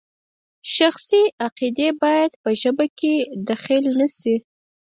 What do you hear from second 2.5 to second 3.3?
ژبه کې